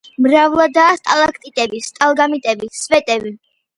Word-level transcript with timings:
მრავლადაა 0.25 0.95
სტალაქტიტები, 1.01 1.83
სტალაგმიტები, 1.91 2.71
სვეტები. 2.83 3.37